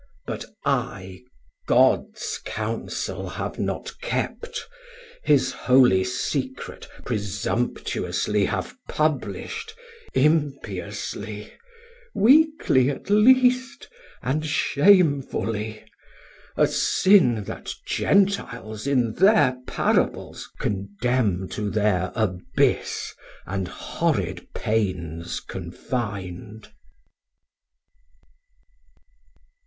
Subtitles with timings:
[0.25, 1.21] But I
[1.67, 4.67] Gods counsel have not kept,
[5.23, 9.73] his holy secret Presumptuously have publish'd,
[10.15, 11.53] impiously,
[12.15, 13.89] Weakly at least,
[14.23, 15.85] and shamefully:
[16.57, 23.13] A sin That Gentiles in thir Parables condemn 500 To thir abyss
[23.45, 26.69] and horrid pains confin'd.